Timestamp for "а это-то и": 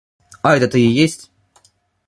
0.41-0.87